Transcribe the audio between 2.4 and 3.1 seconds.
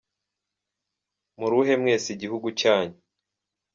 cyanyu